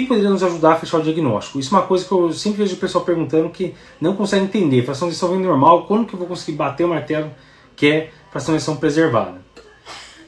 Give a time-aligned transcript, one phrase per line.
[0.00, 1.60] que poderia nos ajudar a fechar o diagnóstico?
[1.60, 4.84] Isso é uma coisa que eu sempre vejo o pessoal perguntando que não consegue entender.
[4.84, 7.30] Fração de ejeção normal, quando que eu vou conseguir bater o martelo
[7.76, 9.42] que é fração de ejeção preservada?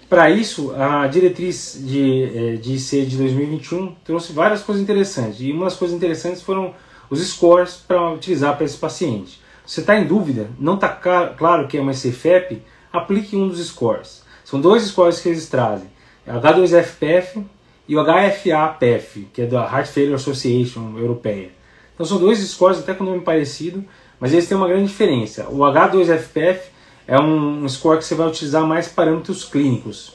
[0.09, 5.41] Para isso, a diretriz de, eh, de IC de 2021 trouxe várias coisas interessantes.
[5.41, 6.73] E uma das coisas interessantes foram
[7.11, 9.41] os scores para utilizar para esse paciente.
[9.65, 12.63] Se você está em dúvida, não está claro que é uma CFEP,
[12.93, 14.23] aplique um dos scores.
[14.45, 15.89] São dois scores que eles trazem:
[16.25, 17.43] H2FPF
[17.89, 21.51] e o HFA-PF, que é da Heart Failure Association Europeia.
[21.95, 23.85] Então são dois scores até com nome parecido,
[24.21, 25.49] mas eles têm uma grande diferença.
[25.49, 26.59] O H2FPF
[27.07, 30.15] é um score que você vai utilizar mais parâmetros clínicos.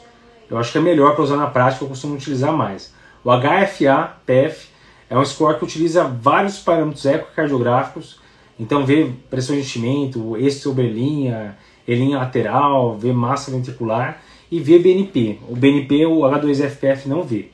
[0.49, 2.93] Eu acho que é melhor para usar na prática, eu costumo utilizar mais.
[3.23, 4.67] O HFA-PF
[5.09, 8.19] é um score que utiliza vários parâmetros ecocardiográficos,
[8.59, 11.57] então vê pressão de enchimento, esse sobre linha,
[11.87, 15.39] linha lateral, vê massa ventricular e vê BNP.
[15.47, 17.49] O BNP o H2FPF não vê.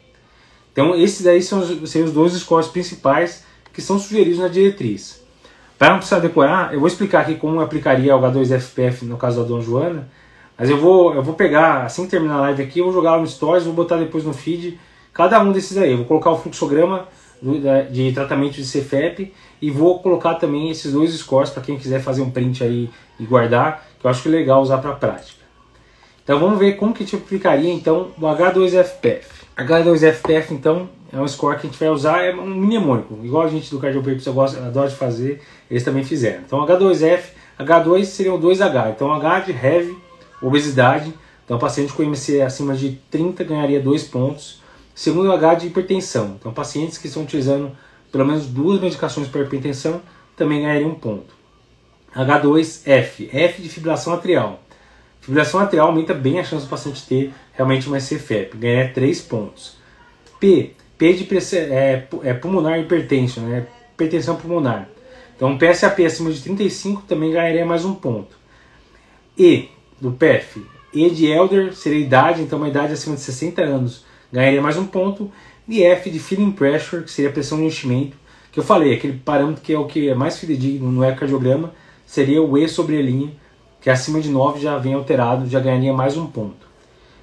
[0.78, 5.26] Então esses daí são, são os dois scores principais que são sugeridos na diretriz.
[5.76, 9.48] Para não precisar decorar, eu vou explicar aqui como aplicaria o H2FPF no caso da
[9.48, 10.08] Dona Joana,
[10.56, 13.20] mas eu vou, eu vou pegar, assim que terminar a live aqui, eu vou jogar
[13.20, 14.80] no Stories, vou botar depois no feed
[15.12, 15.90] cada um desses aí.
[15.90, 17.08] Eu vou colocar o fluxograma
[17.90, 22.22] de tratamento de CFEP e vou colocar também esses dois scores para quem quiser fazer
[22.22, 22.88] um print aí
[23.20, 25.42] e guardar, que eu acho que é legal usar para prática.
[26.24, 29.37] Então vamos ver como que gente aplicaria então o H2FPF.
[29.58, 33.48] H2FPF então é um score que a gente vai usar, é um mnemônico, igual a
[33.48, 36.42] gente do Cardiopapers gosta, adora de fazer, eles também fizeram.
[36.46, 39.98] Então H2F, H2 seriam 2H, então H de heavy,
[40.42, 44.62] obesidade, então paciente com IMC acima de 30 ganharia 2 pontos.
[44.94, 47.72] Segundo H de hipertensão, então pacientes que estão utilizando
[48.12, 50.02] pelo menos duas medicações para hipertensão
[50.36, 51.36] também ganhariam um ponto.
[52.16, 54.60] H2F, F de fibrilação atrial.
[55.28, 59.76] Fibrilação atrial aumenta bem a chance do paciente ter realmente uma CFEP, ganharia 3 pontos.
[60.40, 63.68] P, P de é, é pulmonar hipertensão, né?
[63.94, 64.88] hipertensão pulmonar.
[65.36, 68.38] Então, PSAP acima de 35 também ganharia mais um ponto.
[69.38, 69.68] E,
[70.00, 74.62] do PF, E de Elder seria idade, então uma idade acima de 60 anos ganharia
[74.62, 75.30] mais um ponto.
[75.68, 78.16] E F de Feeling Pressure, que seria pressão de enchimento,
[78.50, 81.74] que eu falei, aquele parâmetro que é o que é mais fidedigno no ecocardiograma,
[82.06, 83.34] seria o E sobre a linha,
[83.88, 86.68] que acima de 9 já vem alterado, já ganharia mais um ponto.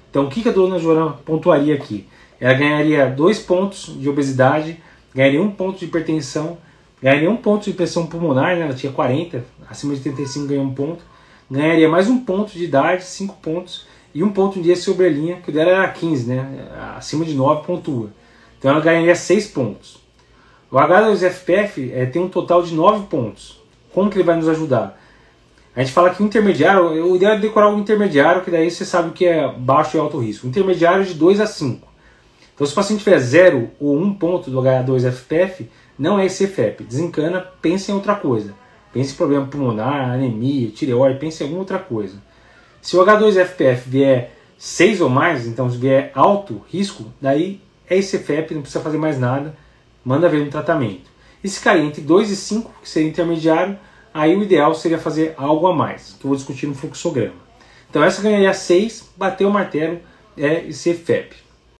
[0.09, 2.07] Então, o que a dona Joana pontuaria aqui?
[2.39, 4.81] Ela ganharia dois pontos de obesidade,
[5.13, 6.57] ganharia um ponto de hipertensão,
[6.99, 8.63] ganharia um ponto de pressão pulmonar, né?
[8.63, 11.03] ela tinha 40, acima de 35 ganhou um ponto,
[11.51, 15.53] ganharia mais um ponto de idade, 5 pontos, e um ponto de sobre que o
[15.53, 16.67] dela era 15, né?
[16.97, 18.09] acima de 9 pontua.
[18.57, 19.99] Então ela ganharia 6 pontos.
[20.71, 23.61] O H2FPF é, tem um total de 9 pontos.
[23.93, 25.04] Como que ele vai nos ajudar?
[25.75, 29.09] A gente fala que intermediário, o ideal é decorar o intermediário, que daí você sabe
[29.09, 30.47] o que é baixo e alto risco.
[30.47, 31.85] Intermediário é de 2 a 5.
[32.53, 35.65] Então, se o paciente tiver 0 ou 1 um ponto do H2FPF,
[35.99, 36.85] não é CFEP.
[36.85, 38.53] Desencana, pense em outra coisa.
[38.93, 42.15] Pense em problema pulmonar, anemia, tireoide, pense em alguma outra coisa.
[42.81, 47.59] Se o H2FPF vier 6 ou mais, então se vier alto risco, daí
[47.89, 49.57] é CFEP, não precisa fazer mais nada,
[50.05, 51.11] manda ver no tratamento.
[51.43, 53.77] E se cair entre 2 e 5, que seria intermediário,
[54.15, 57.35] aí o ideal seria fazer algo a mais, que eu vou discutir no fluxograma.
[57.89, 59.99] Então essa ganharia 6, bateu o martelo,
[60.37, 61.35] é CFEP.